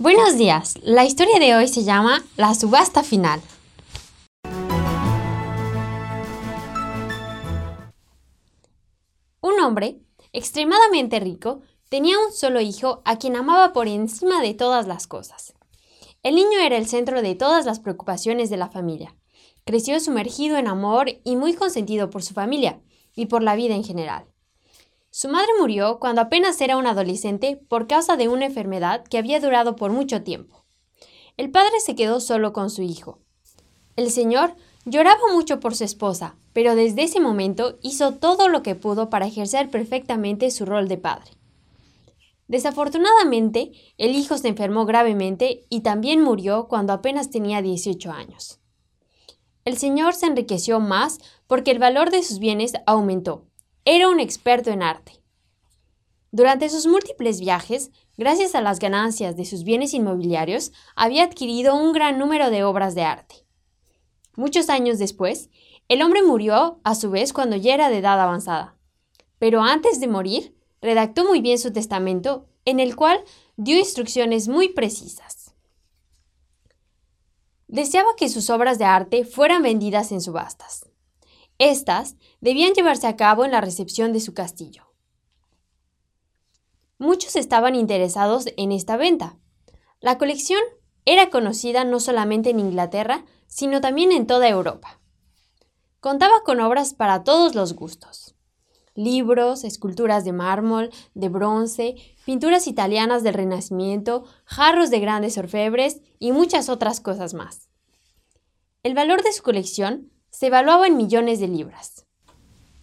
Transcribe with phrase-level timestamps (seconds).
[0.00, 3.40] Buenos días, la historia de hoy se llama La subasta final.
[9.40, 9.98] Un hombre,
[10.32, 15.54] extremadamente rico, tenía un solo hijo a quien amaba por encima de todas las cosas.
[16.22, 19.16] El niño era el centro de todas las preocupaciones de la familia.
[19.64, 22.80] Creció sumergido en amor y muy consentido por su familia
[23.16, 24.26] y por la vida en general.
[25.20, 29.40] Su madre murió cuando apenas era un adolescente por causa de una enfermedad que había
[29.40, 30.64] durado por mucho tiempo.
[31.36, 33.18] El padre se quedó solo con su hijo.
[33.96, 34.54] El señor
[34.84, 39.26] lloraba mucho por su esposa, pero desde ese momento hizo todo lo que pudo para
[39.26, 41.32] ejercer perfectamente su rol de padre.
[42.46, 48.60] Desafortunadamente, el hijo se enfermó gravemente y también murió cuando apenas tenía 18 años.
[49.64, 53.47] El señor se enriqueció más porque el valor de sus bienes aumentó
[53.90, 55.12] era un experto en arte.
[56.30, 61.94] Durante sus múltiples viajes, gracias a las ganancias de sus bienes inmobiliarios, había adquirido un
[61.94, 63.46] gran número de obras de arte.
[64.36, 65.48] Muchos años después,
[65.88, 68.76] el hombre murió a su vez cuando ya era de edad avanzada.
[69.38, 73.24] Pero antes de morir, redactó muy bien su testamento, en el cual
[73.56, 75.54] dio instrucciones muy precisas.
[77.68, 80.87] Deseaba que sus obras de arte fueran vendidas en subastas.
[81.58, 84.92] Estas debían llevarse a cabo en la recepción de su castillo.
[86.98, 89.36] Muchos estaban interesados en esta venta.
[90.00, 90.60] La colección
[91.04, 95.00] era conocida no solamente en Inglaterra, sino también en toda Europa.
[96.00, 98.36] Contaba con obras para todos los gustos.
[98.94, 106.32] Libros, esculturas de mármol, de bronce, pinturas italianas del Renacimiento, jarros de grandes orfebres y
[106.32, 107.68] muchas otras cosas más.
[108.82, 112.06] El valor de su colección se evaluaba en millones de libras.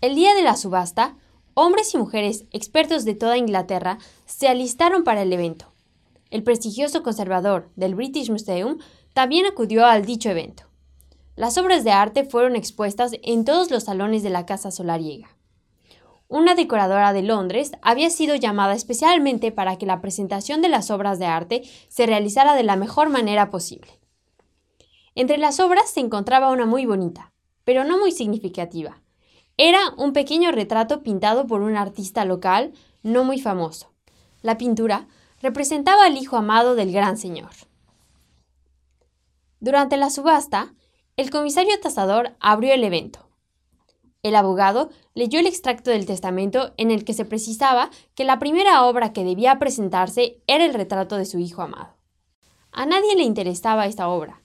[0.00, 1.16] El día de la subasta,
[1.54, 5.72] hombres y mujeres expertos de toda Inglaterra se alistaron para el evento.
[6.30, 8.78] El prestigioso conservador del British Museum
[9.12, 10.64] también acudió al dicho evento.
[11.36, 15.28] Las obras de arte fueron expuestas en todos los salones de la casa solariega.
[16.28, 21.18] Una decoradora de Londres había sido llamada especialmente para que la presentación de las obras
[21.18, 24.00] de arte se realizara de la mejor manera posible.
[25.14, 27.33] Entre las obras se encontraba una muy bonita,
[27.64, 29.00] pero no muy significativa.
[29.56, 33.92] Era un pequeño retrato pintado por un artista local no muy famoso.
[34.42, 35.06] La pintura
[35.40, 37.50] representaba al hijo amado del gran señor.
[39.60, 40.74] Durante la subasta,
[41.16, 43.28] el comisario tasador abrió el evento.
[44.22, 48.84] El abogado leyó el extracto del testamento en el que se precisaba que la primera
[48.84, 51.94] obra que debía presentarse era el retrato de su hijo amado.
[52.72, 54.42] A nadie le interesaba esta obra,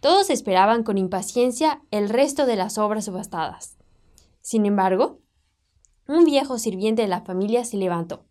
[0.00, 3.76] todos esperaban con impaciencia el resto de las obras subastadas.
[4.40, 5.20] Sin embargo,
[6.08, 8.24] un viejo sirviente de la familia se levantó.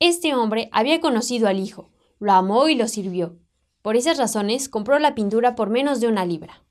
[0.00, 3.38] Este hombre había conocido al hijo, lo amó y lo sirvió.
[3.82, 6.64] Por esas razones compró la pintura por menos de una libra.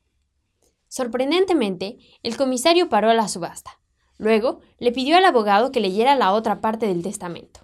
[0.88, 3.80] Sorprendentemente, el comisario paró la subasta.
[4.18, 7.62] Luego le pidió al abogado que leyera la otra parte del testamento.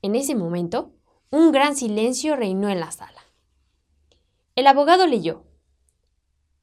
[0.00, 0.92] En ese momento,
[1.30, 3.23] un gran silencio reinó en la sala.
[4.56, 5.42] El abogado leyó.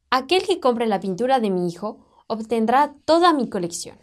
[0.09, 3.97] Aquel que compre la pintura de mi hijo obtendrá toda mi colección.